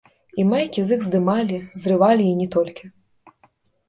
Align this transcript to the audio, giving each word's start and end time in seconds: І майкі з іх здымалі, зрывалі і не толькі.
І 0.43 0.43
майкі 0.51 0.85
з 0.85 0.95
іх 0.99 1.03
здымалі, 1.07 1.59
зрывалі 1.81 2.25
і 2.31 2.31
не 2.39 2.47
толькі. 2.57 2.85